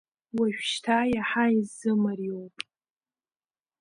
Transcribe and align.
Уажәшьҭа 0.37 0.97
иаҳа 1.13 1.45
исзымариоуп. 1.57 2.55